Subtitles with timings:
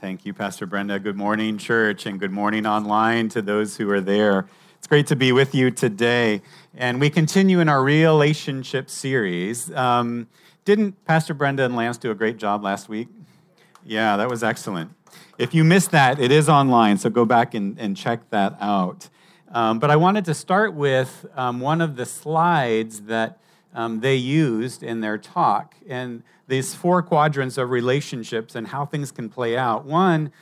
[0.00, 0.98] Thank you, Pastor Brenda.
[0.98, 4.48] Good morning, church, and good morning online to those who are there.
[4.78, 6.40] It's great to be with you today.
[6.74, 9.70] And we continue in our relationship series.
[9.74, 10.26] Um,
[10.64, 13.08] didn't Pastor Brenda and Lance do a great job last week?
[13.84, 14.92] Yeah, that was excellent.
[15.36, 19.10] If you missed that, it is online, so go back and, and check that out.
[19.52, 23.38] Um, but I wanted to start with um, one of the slides that
[23.74, 25.74] um, they used in their talk.
[25.88, 29.84] And these four quadrants of relationships and how things can play out.
[29.84, 30.32] One,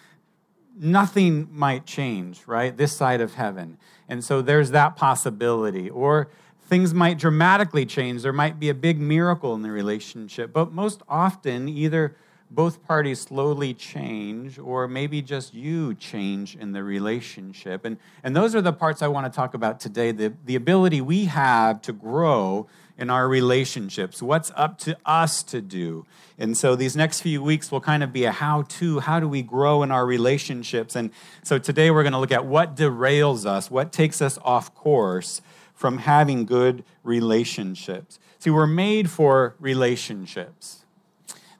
[0.78, 2.76] nothing might change, right?
[2.76, 3.78] This side of heaven.
[4.08, 5.90] And so there's that possibility.
[5.90, 6.28] Or
[6.66, 8.22] things might dramatically change.
[8.22, 10.52] There might be a big miracle in the relationship.
[10.52, 12.16] But most often, either
[12.50, 17.84] both parties slowly change, or maybe just you change in the relationship.
[17.84, 21.00] And, and those are the parts I want to talk about today the, the ability
[21.00, 22.66] we have to grow
[22.96, 26.04] in our relationships, what's up to us to do.
[26.36, 29.28] And so these next few weeks will kind of be a how to, how do
[29.28, 30.96] we grow in our relationships?
[30.96, 31.10] And
[31.44, 35.40] so today we're going to look at what derails us, what takes us off course
[35.74, 38.18] from having good relationships.
[38.40, 40.77] See, we're made for relationships.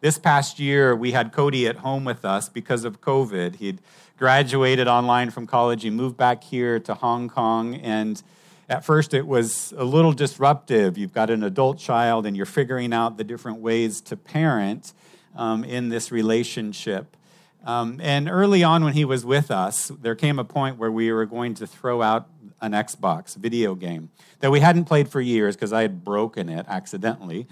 [0.01, 3.57] This past year, we had Cody at home with us because of COVID.
[3.57, 3.81] He'd
[4.17, 5.83] graduated online from college.
[5.83, 7.75] He moved back here to Hong Kong.
[7.75, 8.23] And
[8.69, 10.97] at first, it was a little disruptive.
[10.97, 14.93] You've got an adult child, and you're figuring out the different ways to parent
[15.35, 17.17] um, in this relationship.
[17.65, 21.11] Um, and early on, when he was with us, there came a point where we
[21.11, 22.29] were going to throw out
[22.61, 26.67] an Xbox video game that we hadn't played for years because I had broken it
[26.69, 27.49] accidentally.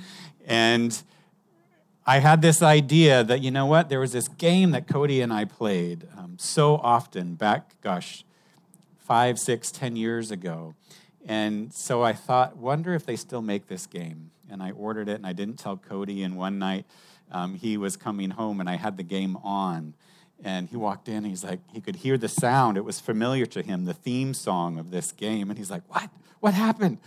[0.47, 1.03] And
[2.09, 5.33] I had this idea that, you know what, there was this game that Cody and
[5.33, 8.25] I played um, so often back, gosh,
[8.97, 10.77] five, six, ten years ago.
[11.27, 14.31] And so I thought, wonder if they still make this game.
[14.49, 16.23] And I ordered it, and I didn't tell Cody.
[16.23, 16.87] And one night
[17.33, 19.95] um, he was coming home, and I had the game on.
[20.45, 22.77] And he walked in, he's like, he could hear the sound.
[22.77, 25.51] It was familiar to him, the theme song of this game.
[25.51, 26.11] And he's like, What?
[26.41, 26.99] What happened?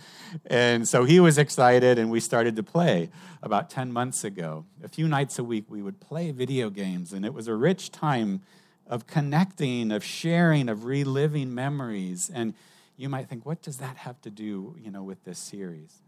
[0.46, 3.10] And so he was excited, and we started to play
[3.42, 4.66] about 10 months ago.
[4.82, 7.92] A few nights a week, we would play video games, and it was a rich
[7.92, 8.42] time
[8.86, 12.30] of connecting, of sharing, of reliving memories.
[12.34, 12.54] And
[12.96, 16.02] you might think, what does that have to do, you know, with this series?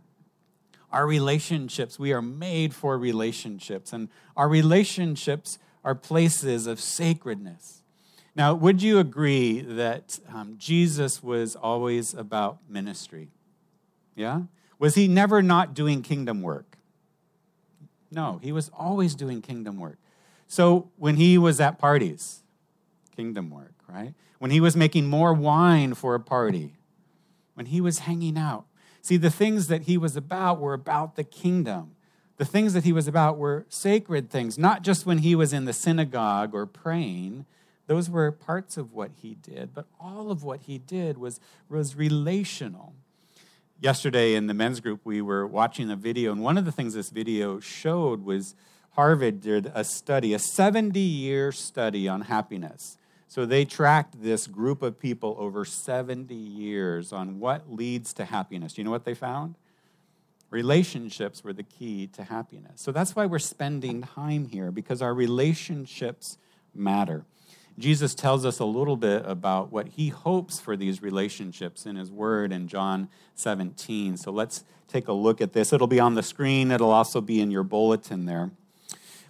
[0.90, 7.82] Our relationships, we are made for relationships, and our relationships are places of sacredness.
[8.34, 13.28] Now, would you agree that um, Jesus was always about ministry?
[14.14, 14.42] Yeah?
[14.78, 16.78] Was he never not doing kingdom work?
[18.10, 19.98] No, he was always doing kingdom work.
[20.46, 22.42] So when he was at parties,
[23.14, 24.14] kingdom work, right?
[24.38, 26.74] When he was making more wine for a party,
[27.54, 28.66] when he was hanging out.
[29.00, 31.92] See, the things that he was about were about the kingdom.
[32.42, 35.64] The things that he was about were sacred things, not just when he was in
[35.64, 37.46] the synagogue or praying.
[37.86, 41.38] Those were parts of what he did, but all of what he did was,
[41.68, 42.94] was relational.
[43.78, 46.94] Yesterday in the men's group, we were watching a video, and one of the things
[46.94, 48.56] this video showed was
[48.94, 52.98] Harvard did a study, a 70 year study on happiness.
[53.28, 58.72] So they tracked this group of people over 70 years on what leads to happiness.
[58.72, 59.54] Do you know what they found?
[60.52, 62.82] Relationships were the key to happiness.
[62.82, 66.36] So that's why we're spending time here, because our relationships
[66.74, 67.24] matter.
[67.78, 72.10] Jesus tells us a little bit about what he hopes for these relationships in his
[72.10, 74.18] word in John 17.
[74.18, 75.72] So let's take a look at this.
[75.72, 78.50] It'll be on the screen, it'll also be in your bulletin there.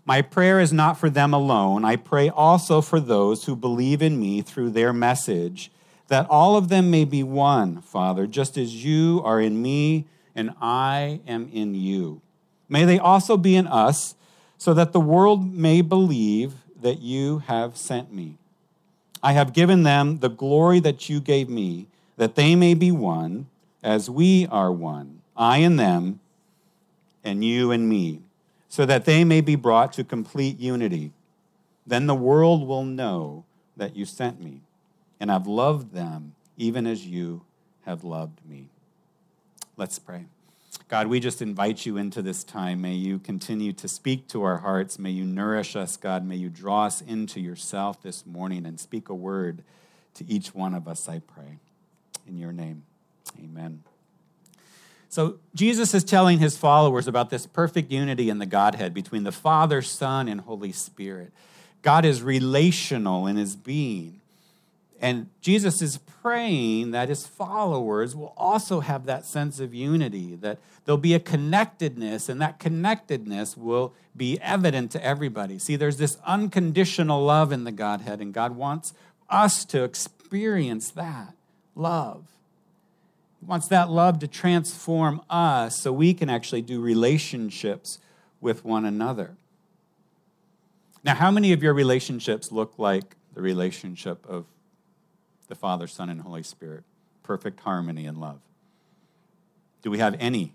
[0.04, 1.84] My prayer is not for them alone.
[1.84, 5.70] I pray also for those who believe in me through their message,
[6.08, 10.50] that all of them may be one, Father, just as you are in me and
[10.60, 12.20] I am in you.
[12.68, 14.14] May they also be in us,
[14.58, 18.36] so that the world may believe that you have sent me.
[19.22, 23.46] I have given them the glory that you gave me, that they may be one,
[23.82, 26.20] as we are one, I and them,
[27.24, 28.20] and you and me
[28.72, 31.12] so that they may be brought to complete unity.
[31.86, 33.44] Then the world will know
[33.76, 34.62] that you sent me,
[35.20, 37.42] and I've loved them even as you
[37.84, 38.68] have loved me.
[39.82, 40.26] Let's pray.
[40.86, 42.82] God, we just invite you into this time.
[42.82, 44.96] May you continue to speak to our hearts.
[44.96, 46.24] May you nourish us, God.
[46.24, 49.64] May you draw us into yourself this morning and speak a word
[50.14, 51.58] to each one of us, I pray.
[52.28, 52.84] In your name,
[53.42, 53.82] amen.
[55.08, 59.32] So Jesus is telling his followers about this perfect unity in the Godhead between the
[59.32, 61.32] Father, Son, and Holy Spirit.
[61.82, 64.21] God is relational in his being.
[65.02, 70.60] And Jesus is praying that his followers will also have that sense of unity, that
[70.84, 75.58] there'll be a connectedness, and that connectedness will be evident to everybody.
[75.58, 78.94] See, there's this unconditional love in the Godhead, and God wants
[79.28, 81.34] us to experience that
[81.74, 82.24] love.
[83.40, 87.98] He wants that love to transform us so we can actually do relationships
[88.40, 89.36] with one another.
[91.02, 94.44] Now, how many of your relationships look like the relationship of
[95.52, 96.82] the Father, Son, and Holy Spirit.
[97.22, 98.40] Perfect harmony and love.
[99.82, 100.54] Do we have any?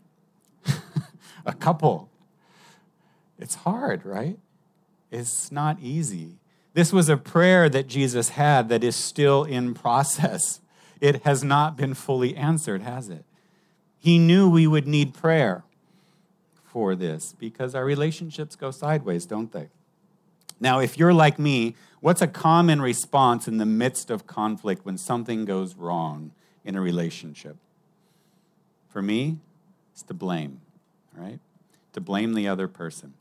[1.45, 2.09] a couple.
[3.37, 4.39] It's hard, right?
[5.11, 6.39] It's not easy.
[6.73, 10.61] This was a prayer that Jesus had that is still in process.
[10.99, 13.23] It has not been fully answered, has it?
[13.99, 15.63] He knew we would need prayer
[16.63, 19.69] for this because our relationships go sideways, don't they?
[20.59, 24.97] Now, if you're like me, what's a common response in the midst of conflict when
[24.97, 26.31] something goes wrong
[26.63, 27.57] in a relationship?
[28.89, 29.37] For me,
[29.93, 30.61] it's to blame,
[31.15, 31.39] right?
[31.93, 33.13] To blame the other person.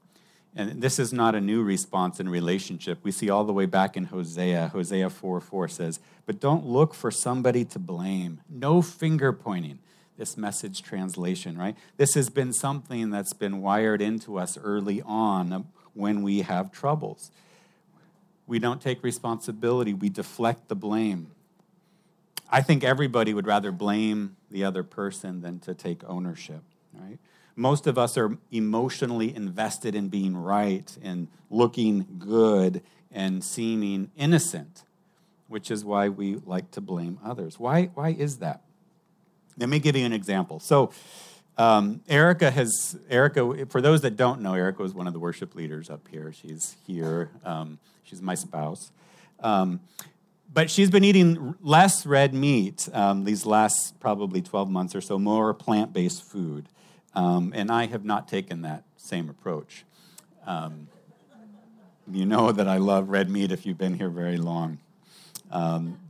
[0.58, 3.00] And this is not a new response in relationship.
[3.02, 4.68] We see all the way back in Hosea.
[4.68, 8.40] Hosea 4 4 says, But don't look for somebody to blame.
[8.48, 9.80] No finger pointing.
[10.16, 11.76] This message translation, right?
[11.98, 15.66] This has been something that's been wired into us early on
[15.96, 17.30] when we have troubles.
[18.46, 21.32] We don't take responsibility, we deflect the blame.
[22.48, 26.62] I think everybody would rather blame the other person than to take ownership,
[26.94, 27.18] right?
[27.56, 34.84] Most of us are emotionally invested in being right and looking good and seeming innocent,
[35.48, 37.58] which is why we like to blame others.
[37.58, 38.60] Why, why is that?
[39.58, 40.60] Let me give you an example.
[40.60, 40.92] So,
[41.58, 45.54] um, Erica has, Erica, for those that don't know, Erica was one of the worship
[45.54, 46.32] leaders up here.
[46.32, 47.30] She's here.
[47.44, 48.90] Um, she's my spouse.
[49.40, 49.80] Um,
[50.52, 55.18] but she's been eating less red meat um, these last probably 12 months or so,
[55.18, 56.66] more plant based food.
[57.14, 59.84] Um, and I have not taken that same approach.
[60.46, 60.88] Um,
[62.10, 64.78] you know that I love red meat if you've been here very long.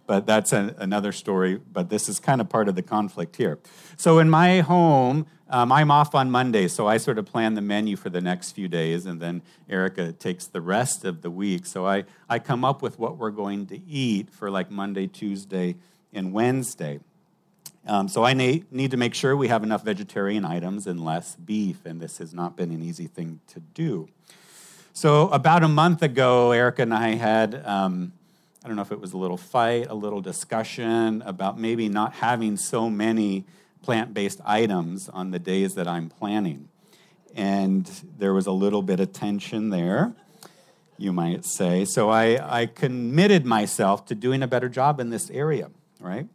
[0.06, 1.56] But that's another story.
[1.73, 3.58] But this is kind of part of the conflict here.
[3.97, 7.61] So in my home, um, I'm off on Monday, so I sort of plan the
[7.61, 11.67] menu for the next few days, and then Erica takes the rest of the week.
[11.67, 15.76] So I, I come up with what we're going to eat for like Monday, Tuesday,
[16.12, 16.99] and Wednesday.
[17.87, 21.37] Um, so I need, need to make sure we have enough vegetarian items and less
[21.37, 24.09] beef, and this has not been an easy thing to do.
[24.93, 28.12] So about a month ago, Erica and I had um,
[28.67, 32.15] I don't know if it was a little fight, a little discussion about maybe not
[32.15, 33.45] having so many
[33.81, 36.69] plant based items on the days that I'm planning.
[37.37, 40.15] And there was a little bit of tension there,
[40.99, 41.85] you might say.
[41.85, 45.71] So I, I committed myself to doing a better job in this area,
[46.01, 46.27] right?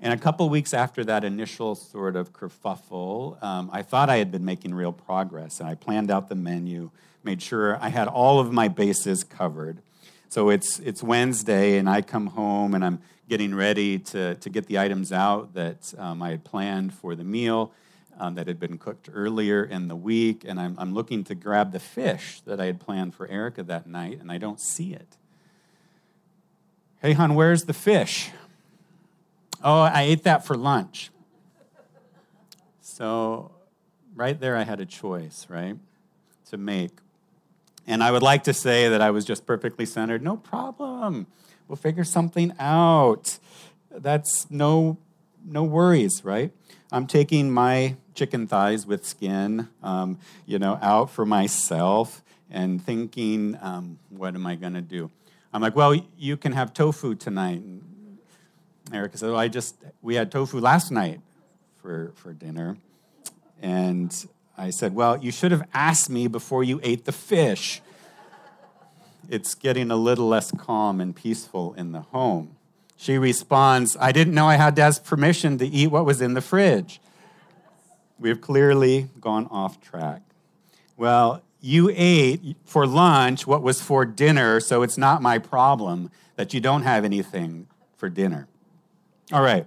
[0.00, 4.32] And a couple weeks after that initial sort of kerfuffle, um, I thought I had
[4.32, 5.60] been making real progress.
[5.60, 6.90] And I planned out the menu,
[7.22, 9.82] made sure I had all of my bases covered.
[10.30, 14.66] So it's, it's Wednesday, and I come home and I'm getting ready to, to get
[14.66, 17.72] the items out that um, I had planned for the meal
[18.16, 20.44] um, that had been cooked earlier in the week.
[20.46, 23.88] And I'm, I'm looking to grab the fish that I had planned for Erica that
[23.88, 25.16] night, and I don't see it.
[27.02, 28.30] Hey, hon, where's the fish?
[29.64, 31.10] Oh, I ate that for lunch.
[32.80, 33.50] So,
[34.14, 35.76] right there, I had a choice, right,
[36.50, 36.92] to make.
[37.86, 40.22] And I would like to say that I was just perfectly centered.
[40.22, 41.26] No problem.
[41.66, 43.38] We'll figure something out.
[43.90, 44.98] That's no
[45.44, 46.52] no worries, right?
[46.92, 53.56] I'm taking my chicken thighs with skin, um, you know, out for myself and thinking,
[53.62, 55.10] um, what am I going to do?
[55.52, 57.62] I'm like, well, you can have tofu tonight.
[57.62, 58.18] And
[58.92, 61.20] Erica said, well, I just, we had tofu last night
[61.80, 62.76] for, for dinner.
[63.62, 64.12] And
[64.60, 67.80] I said, Well, you should have asked me before you ate the fish.
[69.26, 72.56] It's getting a little less calm and peaceful in the home.
[72.94, 76.42] She responds, I didn't know I had Dad's permission to eat what was in the
[76.42, 77.00] fridge.
[78.18, 80.20] We've clearly gone off track.
[80.94, 86.52] Well, you ate for lunch what was for dinner, so it's not my problem that
[86.52, 88.46] you don't have anything for dinner.
[89.32, 89.66] All right,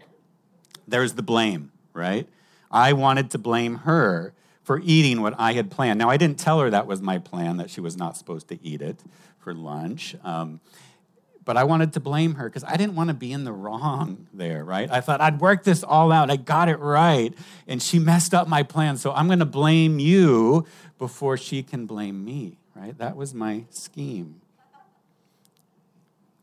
[0.87, 2.29] there's the blame, right?
[2.69, 5.99] I wanted to blame her for eating what I had planned.
[5.99, 8.57] Now, I didn't tell her that was my plan, that she was not supposed to
[8.65, 8.99] eat it
[9.39, 10.15] for lunch.
[10.23, 10.61] Um,
[11.45, 14.27] but I wanted to blame her because I didn't want to be in the wrong
[14.33, 14.89] there, right?
[14.89, 16.31] I thought I'd worked this all out.
[16.31, 17.33] I got it right.
[17.67, 18.95] And she messed up my plan.
[18.95, 20.65] So I'm going to blame you
[20.97, 22.97] before she can blame me, right?
[22.97, 24.39] That was my scheme.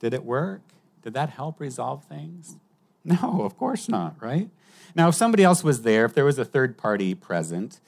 [0.01, 0.61] Did it work?
[1.03, 2.57] Did that help resolve things?
[3.03, 4.51] No, of course not, right?
[4.95, 7.81] Now, if somebody else was there, if there was a third party present,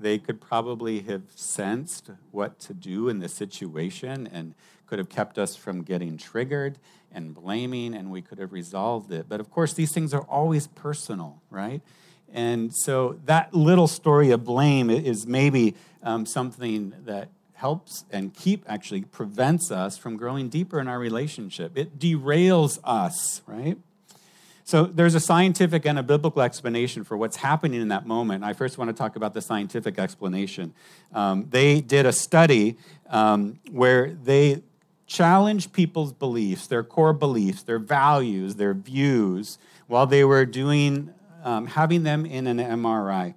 [0.00, 4.54] they could probably have sensed what to do in the situation and
[4.86, 6.78] could have kept us from getting triggered
[7.12, 9.26] and blaming, and we could have resolved it.
[9.28, 11.80] But of course, these things are always personal, right?
[12.32, 18.64] And so that little story of blame is maybe um, something that helps and keep
[18.66, 21.76] actually prevents us from growing deeper in our relationship.
[21.76, 23.76] It derails us, right?
[24.70, 28.44] So there's a scientific and a biblical explanation for what's happening in that moment.
[28.44, 30.74] I first want to talk about the scientific explanation.
[31.12, 32.76] Um, they did a study
[33.08, 34.62] um, where they
[35.08, 39.58] challenged people's beliefs, their core beliefs, their values, their views,
[39.88, 41.12] while they were doing
[41.42, 43.34] um, having them in an MRI.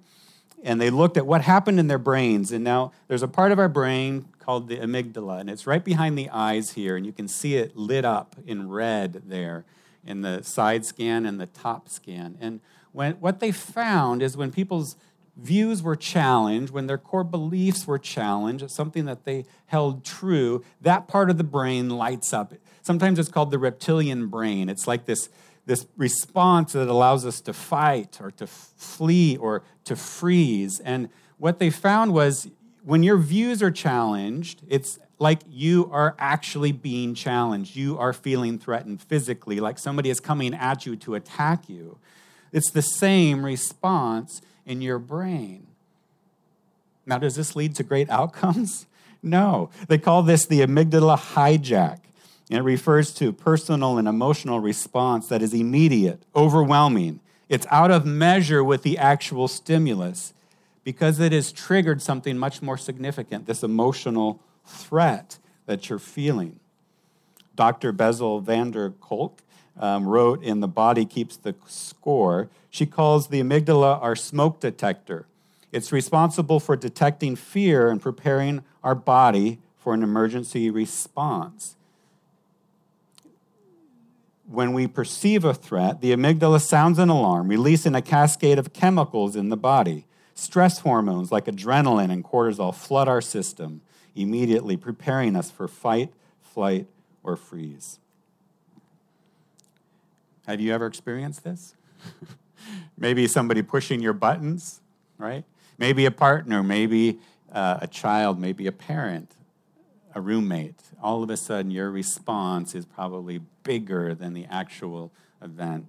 [0.62, 2.52] And they looked at what happened in their brains.
[2.52, 6.16] And now there's a part of our brain called the amygdala, and it's right behind
[6.16, 9.64] the eyes here, and you can see it lit up in red there
[10.06, 12.36] in the side scan and the top scan.
[12.40, 12.60] And
[12.92, 14.96] when, what they found is when people's
[15.36, 21.08] views were challenged, when their core beliefs were challenged, something that they held true, that
[21.08, 22.54] part of the brain lights up.
[22.82, 24.68] Sometimes it's called the reptilian brain.
[24.68, 25.28] It's like this,
[25.66, 30.80] this response that allows us to fight or to flee or to freeze.
[30.80, 31.08] And
[31.38, 32.48] what they found was
[32.84, 37.76] when your views are challenged, it's like you are actually being challenged.
[37.76, 41.98] You are feeling threatened physically, like somebody is coming at you to attack you.
[42.52, 45.66] It's the same response in your brain.
[47.06, 48.86] Now, does this lead to great outcomes?
[49.26, 49.70] No.
[49.88, 52.00] They call this the amygdala hijack.
[52.50, 57.20] And it refers to personal and emotional response that is immediate, overwhelming.
[57.48, 60.34] It's out of measure with the actual stimulus
[60.84, 66.58] because it has triggered something much more significant this emotional threat that you're feeling.
[67.56, 67.92] Dr.
[67.92, 69.42] Bessel van der Kolk
[69.78, 75.26] um, wrote in The Body Keeps the Score, she calls the amygdala our smoke detector.
[75.72, 81.76] It's responsible for detecting fear and preparing our body for an emergency response.
[84.46, 89.34] When we perceive a threat, the amygdala sounds an alarm, releasing a cascade of chemicals
[89.34, 90.06] in the body.
[90.34, 93.80] Stress hormones like adrenaline and cortisol flood our system
[94.14, 96.86] immediately, preparing us for fight, flight,
[97.22, 97.98] or freeze.
[100.46, 101.74] Have you ever experienced this?
[102.98, 104.80] maybe somebody pushing your buttons,
[105.18, 105.44] right?
[105.78, 107.18] Maybe a partner, maybe
[107.52, 109.32] uh, a child, maybe a parent,
[110.14, 110.80] a roommate.
[111.02, 115.86] All of a sudden, your response is probably bigger than the actual event.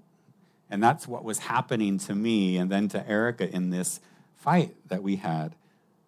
[0.69, 3.99] And that's what was happening to me and then to Erica in this
[4.35, 5.55] fight that we had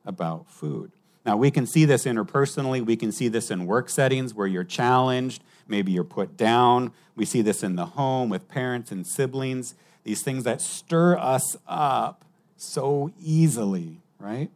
[0.05, 0.91] about food.
[1.27, 2.83] Now, we can see this interpersonally.
[2.83, 5.43] We can see this in work settings where you're challenged.
[5.67, 6.93] Maybe you're put down.
[7.17, 9.75] We see this in the home with parents and siblings.
[10.05, 12.23] These things that stir us up
[12.55, 14.49] so easily, right?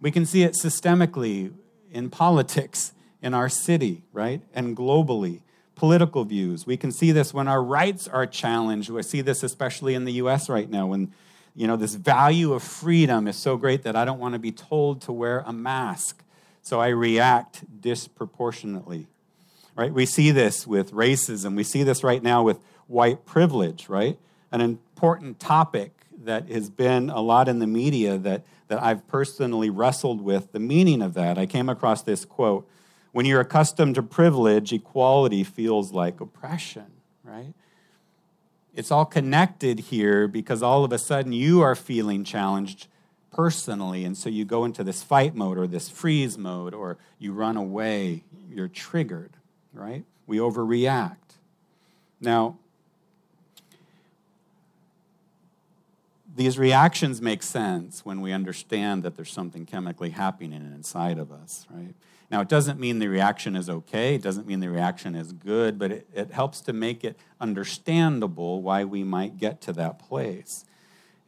[0.00, 1.52] We can see it systemically
[1.90, 4.40] in politics in our city, right?
[4.54, 5.40] And globally,
[5.74, 6.68] political views.
[6.68, 8.90] We can see this when our rights are challenged.
[8.90, 11.12] We see this especially in the US right now when
[11.58, 14.52] you know, this value of freedom is so great that I don't want to be
[14.52, 16.22] told to wear a mask.
[16.62, 19.08] So I react disproportionately.
[19.74, 19.92] Right?
[19.92, 21.56] We see this with racism.
[21.56, 24.20] We see this right now with white privilege, right?
[24.52, 25.90] An important topic
[26.22, 30.60] that has been a lot in the media that, that I've personally wrestled with the
[30.60, 31.38] meaning of that.
[31.38, 32.68] I came across this quote
[33.10, 36.86] When you're accustomed to privilege, equality feels like oppression,
[37.24, 37.52] right?
[38.78, 42.86] It's all connected here because all of a sudden you are feeling challenged
[43.32, 44.04] personally.
[44.04, 47.56] And so you go into this fight mode or this freeze mode or you run
[47.56, 48.22] away.
[48.48, 49.32] You're triggered,
[49.72, 50.04] right?
[50.28, 51.16] We overreact.
[52.20, 52.56] Now,
[56.36, 61.66] these reactions make sense when we understand that there's something chemically happening inside of us,
[61.68, 61.96] right?
[62.30, 65.78] Now, it doesn't mean the reaction is okay, it doesn't mean the reaction is good,
[65.78, 70.66] but it, it helps to make it understandable why we might get to that place.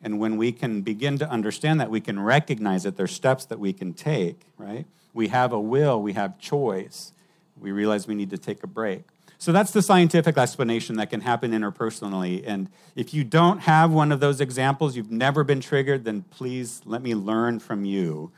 [0.02, 3.58] And when we can begin to understand that, we can recognize that there's steps that
[3.58, 4.86] we can take, right?
[5.14, 7.12] We have a will, we have choice.
[7.58, 9.02] We realize we need to take a break.
[9.38, 12.42] So that's the scientific explanation that can happen interpersonally.
[12.46, 16.82] And if you don't have one of those examples, you've never been triggered, then please
[16.84, 18.32] let me learn from you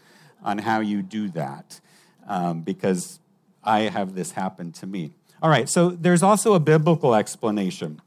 [0.45, 1.81] on how you do that
[2.27, 3.21] um, because
[3.63, 5.13] I have this happen to me.
[5.43, 8.01] All right, so there's also a biblical explanation.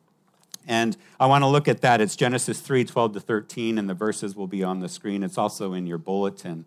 [0.68, 2.02] And I want to look at that.
[2.02, 5.22] It's Genesis 3 12 to 13, and the verses will be on the screen.
[5.22, 6.66] It's also in your bulletin.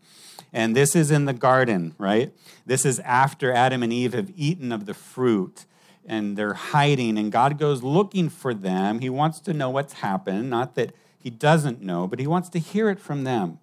[0.52, 2.32] And this is in the garden, right?
[2.64, 5.64] This is after Adam and Eve have eaten of the fruit.
[6.06, 9.00] and they're hiding, and God goes looking for them.
[9.00, 12.58] He wants to know what's happened, not that he doesn't know, but he wants to
[12.58, 13.58] hear it from them.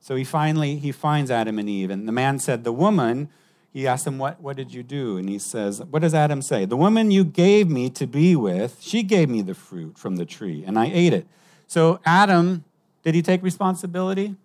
[0.00, 3.28] So he finally he finds Adam and Eve, and the man said, "The woman."
[3.70, 5.18] He asked him, what, what did you do?
[5.18, 6.64] And he says, What does Adam say?
[6.64, 10.24] The woman you gave me to be with, she gave me the fruit from the
[10.24, 11.26] tree, and I ate it.
[11.66, 12.64] So Adam,
[13.02, 14.36] did he take responsibility?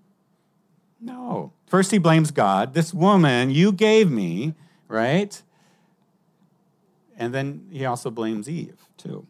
[0.99, 1.53] No.
[1.65, 2.73] First, he blames God.
[2.73, 4.53] This woman you gave me,
[4.87, 5.41] right?
[7.17, 9.25] And then he also blames Eve, too.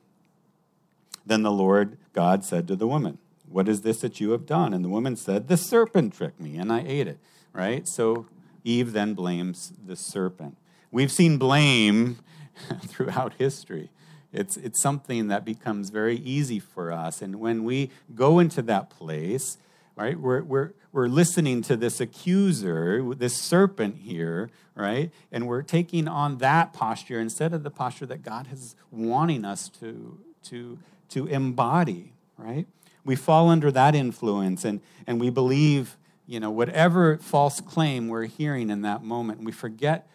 [1.25, 3.17] Then the Lord God said to the woman,
[3.53, 4.73] What is this that you have done?
[4.73, 7.19] And the woman said, The serpent tricked me, and I ate it,
[7.53, 7.87] right?
[7.87, 8.25] So
[8.63, 10.57] Eve then blames the serpent.
[10.91, 12.17] We've seen blame
[12.87, 13.91] throughout history.
[14.31, 17.21] It's, it's something that becomes very easy for us.
[17.21, 19.59] And when we go into that place,
[19.95, 25.11] right, we're, we're, we're listening to this accuser, this serpent here, right?
[25.31, 29.69] And we're taking on that posture instead of the posture that God is wanting us
[29.79, 30.79] to, to,
[31.09, 32.65] to embody, right?
[33.05, 38.25] We fall under that influence and, and we believe you know, whatever false claim we're
[38.25, 40.07] hearing in that moment, we forget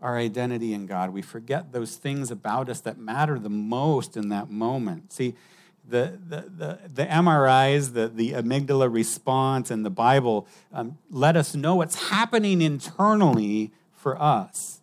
[0.00, 1.10] our identity in God.
[1.10, 5.12] We forget those things about us that matter the most in that moment.
[5.12, 5.34] See,
[5.86, 11.54] the, the, the, the MRIs, the, the amygdala response, and the Bible um, let us
[11.54, 14.80] know what's happening internally for us.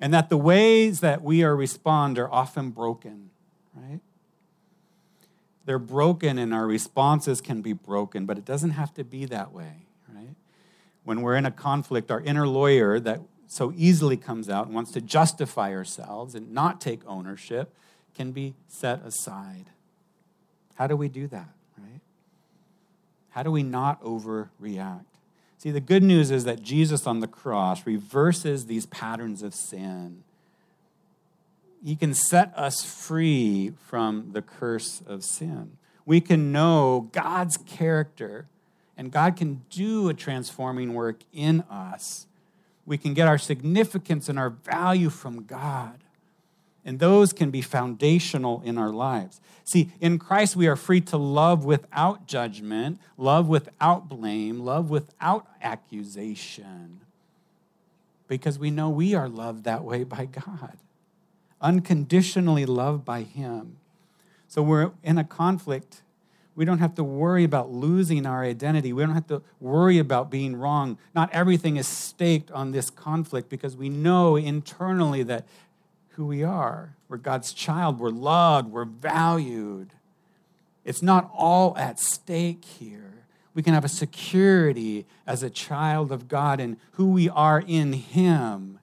[0.00, 3.30] And that the ways that we are respond are often broken,
[3.74, 4.00] right?
[5.64, 9.52] They're broken and our responses can be broken, but it doesn't have to be that
[9.52, 10.34] way, right?
[11.04, 14.92] When we're in a conflict, our inner lawyer that so easily comes out and wants
[14.92, 17.74] to justify ourselves and not take ownership
[18.14, 19.66] can be set aside.
[20.74, 22.00] How do we do that, right?
[23.30, 25.04] How do we not overreact?
[25.58, 30.24] See, the good news is that Jesus on the cross reverses these patterns of sin
[31.84, 35.76] he can set us free from the curse of sin.
[36.06, 38.46] We can know God's character,
[38.96, 42.26] and God can do a transforming work in us.
[42.86, 45.98] We can get our significance and our value from God.
[46.84, 49.40] And those can be foundational in our lives.
[49.64, 55.46] See, in Christ, we are free to love without judgment, love without blame, love without
[55.60, 57.00] accusation,
[58.26, 60.76] because we know we are loved that way by God
[61.62, 63.78] unconditionally loved by Him.
[64.48, 66.02] So we're in a conflict.
[66.54, 68.92] We don't have to worry about losing our identity.
[68.92, 70.98] We don't have to worry about being wrong.
[71.14, 75.46] Not everything is staked on this conflict because we know internally that
[76.10, 76.94] who we are.
[77.08, 77.98] We're God's child.
[77.98, 78.70] We're loved.
[78.70, 79.94] We're valued.
[80.84, 83.24] It's not all at stake here.
[83.54, 87.92] We can have a security as a child of God and who we are in
[87.92, 88.78] Him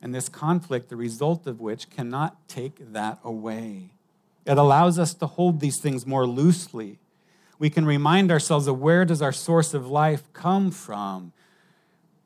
[0.00, 3.90] and this conflict, the result of which cannot take that away.
[4.44, 6.98] It allows us to hold these things more loosely.
[7.58, 11.32] We can remind ourselves of where does our source of life come from?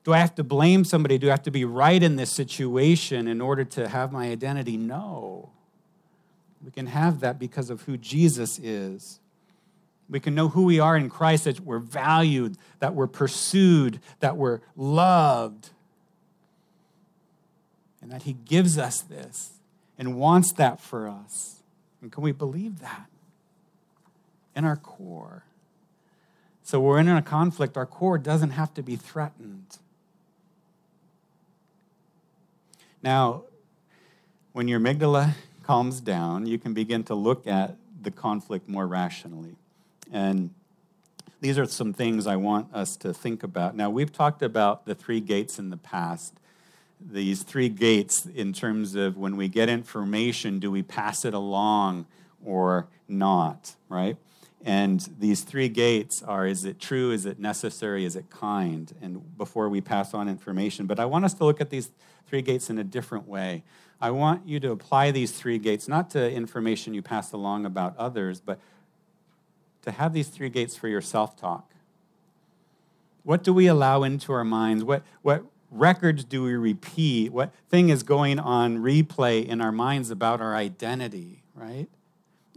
[0.04, 1.18] Do I have to blame somebody?
[1.18, 4.76] Do I have to be right in this situation in order to have my identity?
[4.76, 5.50] No.
[6.62, 9.20] We can have that because of who Jesus is.
[10.08, 14.36] We can know who we are in Christ, that we're valued, that we're pursued, that
[14.36, 15.70] we're loved
[18.00, 19.52] and that He gives us this
[19.98, 21.62] and wants that for us.
[22.00, 23.08] And can we believe that
[24.56, 25.44] in our core?
[26.62, 29.78] So we're in a conflict, our core doesn't have to be threatened.
[33.02, 33.44] Now,
[34.52, 35.34] when your amygdala
[35.64, 39.56] calms down, you can begin to look at the conflict more rationally.
[40.12, 40.50] And
[41.40, 43.74] these are some things I want us to think about.
[43.74, 46.34] Now, we've talked about the three gates in the past
[47.00, 52.06] these three gates in terms of when we get information, do we pass it along
[52.44, 54.16] or not, right?
[54.62, 58.92] And these three gates are is it true, is it necessary, is it kind?
[59.00, 60.86] And before we pass on information.
[60.86, 61.90] But I want us to look at these
[62.26, 63.62] three gates in a different way.
[64.00, 67.96] I want you to apply these three gates not to information you pass along about
[67.96, 68.58] others, but
[69.82, 71.70] to have these three gates for your self talk.
[73.22, 74.84] What do we allow into our minds?
[74.84, 77.32] What, what, records do we repeat?
[77.32, 81.88] What thing is going on replay in our minds about our identity, right?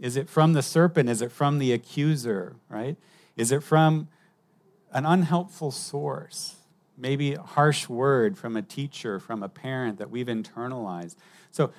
[0.00, 1.08] Is it from the serpent?
[1.08, 2.96] Is it from the accuser, right?
[3.36, 4.08] Is it from
[4.92, 6.56] an unhelpful source?
[6.96, 11.16] Maybe a harsh word from a teacher, from a parent that we've internalized.
[11.50, 11.72] So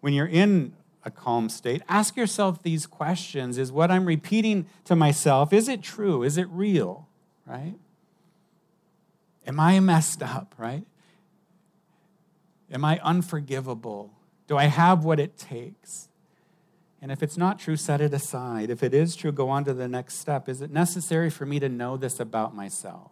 [0.00, 4.96] when you're in a calm state, ask yourself these questions Is what I'm repeating to
[4.96, 6.22] myself, is it true?
[6.22, 7.08] Is it real,
[7.46, 7.74] right?
[9.46, 10.84] Am I messed up, right?
[12.72, 14.12] Am I unforgivable?
[14.46, 16.08] Do I have what it takes?
[17.00, 18.70] And if it's not true, set it aside.
[18.70, 20.48] If it is true, go on to the next step.
[20.48, 23.10] Is it necessary for me to know this about myself?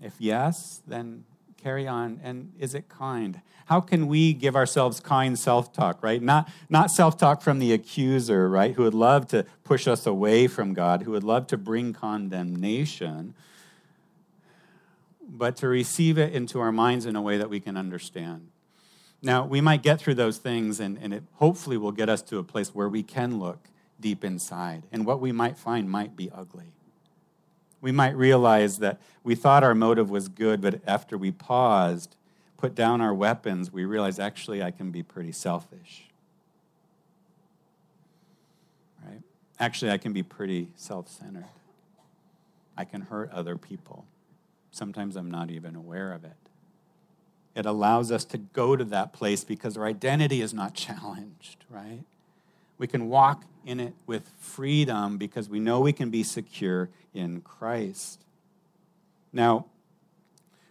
[0.00, 1.24] If yes, then
[1.62, 2.20] carry on.
[2.22, 3.40] And is it kind?
[3.66, 6.20] How can we give ourselves kind self talk, right?
[6.20, 8.74] Not, not self talk from the accuser, right?
[8.74, 13.34] Who would love to push us away from God, who would love to bring condemnation,
[15.34, 18.48] but to receive it into our minds in a way that we can understand.
[19.22, 22.38] Now, we might get through those things, and, and it hopefully will get us to
[22.38, 23.68] a place where we can look
[23.98, 24.82] deep inside.
[24.92, 26.72] And what we might find might be ugly.
[27.80, 32.14] We might realize that we thought our motive was good, but after we paused,
[32.58, 36.08] put down our weapons, we realize actually I can be pretty selfish.
[39.04, 39.22] Right?
[39.58, 41.46] Actually, I can be pretty self centered.
[42.76, 44.04] I can hurt other people.
[44.72, 46.32] Sometimes I'm not even aware of it.
[47.54, 52.02] It allows us to go to that place because our identity is not challenged, right?
[52.78, 57.42] We can walk in it with freedom because we know we can be secure in
[57.42, 58.24] Christ.
[59.32, 59.66] Now,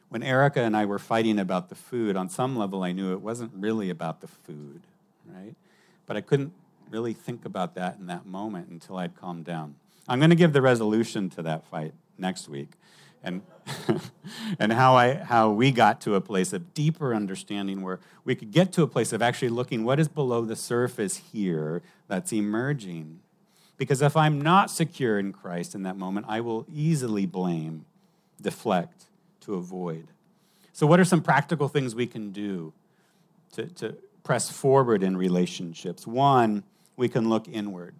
[0.10, 3.22] when Erica and I were fighting about the food, on some level I knew it
[3.22, 4.82] wasn't really about the food,
[5.26, 5.56] right?
[6.06, 6.52] But I couldn't
[6.90, 9.76] really think about that in that moment until I'd calmed down.
[10.10, 12.72] I'm going to give the resolution to that fight next week
[13.24, 13.42] and
[14.60, 18.52] and how I how we got to a place of deeper understanding where we could
[18.52, 23.20] get to a place of actually looking what is below the surface here that's emerging.
[23.78, 27.86] Because if I'm not secure in Christ in that moment, I will easily blame,
[28.40, 29.06] deflect,
[29.42, 30.08] to avoid.
[30.74, 32.74] So, what are some practical things we can do
[33.54, 36.06] to, to press forward in relationships?
[36.06, 36.64] One,
[36.96, 37.96] we can look inward.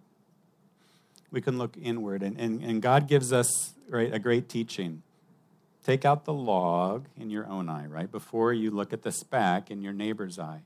[1.30, 5.02] We can look inward, and, and, and God gives us right, a great teaching
[5.84, 8.10] Take out the log in your own eye, right?
[8.10, 10.60] Before you look at the speck in your neighbor's eye.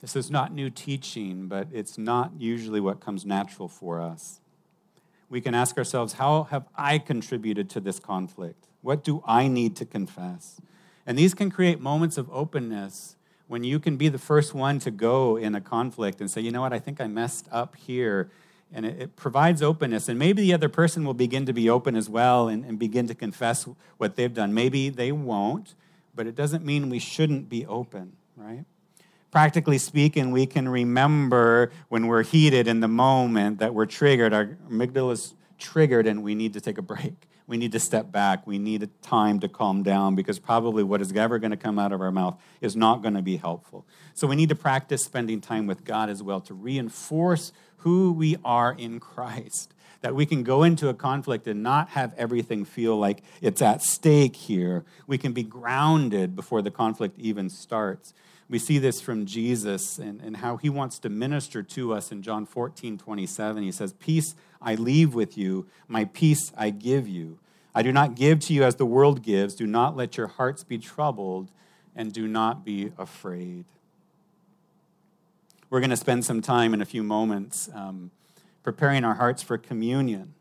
[0.00, 4.40] This is not new teaching, but it's not usually what comes natural for us.
[5.28, 8.66] We can ask ourselves, how have I contributed to this conflict?
[8.80, 10.60] What do I need to confess?
[11.06, 14.90] And these can create moments of openness when you can be the first one to
[14.90, 18.30] go in a conflict and say, you know what, I think I messed up here
[18.72, 20.08] and it, it, provides openness.
[20.08, 23.06] And maybe the other person will begin to be open as well and, and begin
[23.08, 24.54] to confess what they've done.
[24.54, 25.74] Maybe they won't,
[26.14, 28.64] but it doesn't mean we shouldn't be open, right?
[29.30, 34.58] Practically speaking, we can remember when we're heated in the moment that we're triggered, our
[34.68, 37.28] amygdala is triggered, and we need to take a break.
[37.50, 38.46] We need to step back.
[38.46, 41.90] We need time to calm down because probably what is ever going to come out
[41.90, 43.84] of our mouth is not going to be helpful.
[44.14, 48.36] So we need to practice spending time with God as well to reinforce who we
[48.44, 49.74] are in Christ.
[50.00, 53.82] That we can go into a conflict and not have everything feel like it's at
[53.82, 54.84] stake here.
[55.08, 58.14] We can be grounded before the conflict even starts.
[58.48, 62.22] We see this from Jesus and, and how he wants to minister to us in
[62.22, 63.62] John 14, 27.
[63.62, 67.38] He says, Peace I leave with you, my peace I give you.
[67.74, 69.54] I do not give to you as the world gives.
[69.54, 71.50] Do not let your hearts be troubled,
[71.94, 73.64] and do not be afraid.
[75.70, 78.10] We're going to spend some time in a few moments um,
[78.62, 80.34] preparing our hearts for communion.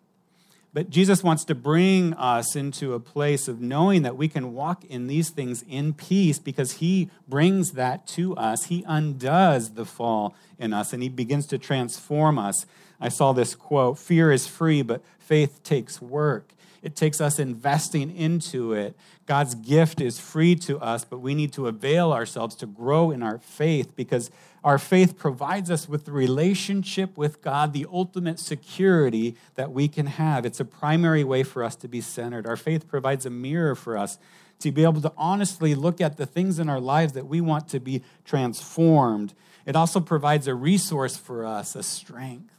[0.71, 4.85] But Jesus wants to bring us into a place of knowing that we can walk
[4.85, 8.65] in these things in peace because He brings that to us.
[8.65, 12.67] He undoes the fall in us and He begins to transform us.
[12.99, 16.53] I saw this quote Fear is free, but faith takes work.
[16.81, 18.95] It takes us investing into it.
[19.25, 23.21] God's gift is free to us, but we need to avail ourselves to grow in
[23.21, 24.31] our faith because
[24.63, 30.07] our faith provides us with the relationship with God, the ultimate security that we can
[30.07, 30.45] have.
[30.45, 32.47] It's a primary way for us to be centered.
[32.47, 34.17] Our faith provides a mirror for us
[34.59, 37.69] to be able to honestly look at the things in our lives that we want
[37.69, 39.33] to be transformed.
[39.65, 42.58] It also provides a resource for us, a strength,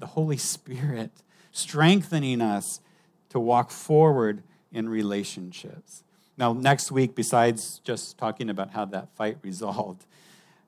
[0.00, 1.10] the Holy Spirit,
[1.52, 2.80] strengthening us
[3.28, 6.02] to walk forward in relationships.
[6.36, 10.06] Now, next week, besides just talking about how that fight resolved,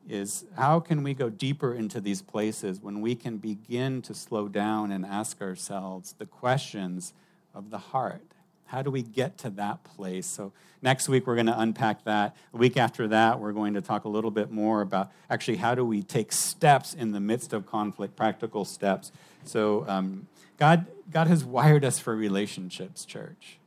[0.08, 4.48] is how can we go deeper into these places when we can begin to slow
[4.48, 7.14] down and ask ourselves the questions
[7.54, 8.32] of the heart?
[8.72, 10.24] How do we get to that place?
[10.26, 12.34] So, next week we're going to unpack that.
[12.54, 15.74] A week after that, we're going to talk a little bit more about actually how
[15.74, 19.12] do we take steps in the midst of conflict, practical steps.
[19.44, 23.58] So, um, God, God has wired us for relationships, church.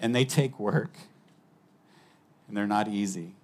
[0.00, 0.92] And they take work,
[2.48, 3.34] and they're not easy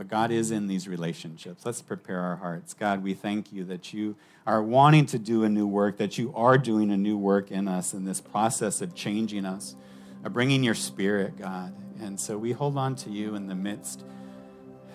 [0.00, 1.66] but God is in these relationships.
[1.66, 2.72] Let's prepare our hearts.
[2.72, 6.32] God, we thank you that you are wanting to do a new work, that you
[6.34, 9.76] are doing a new work in us in this process of changing us,
[10.24, 11.74] of bringing your spirit, God.
[12.00, 14.02] And so we hold on to you in the midst,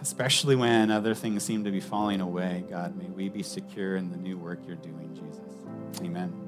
[0.01, 2.63] especially when other things seem to be falling away.
[2.67, 6.01] God, may we be secure in the new work you're doing, Jesus.
[6.01, 6.44] Amen.